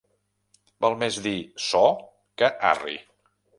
[0.85, 1.35] Val més dir
[1.67, 1.83] so
[2.43, 2.99] que arri.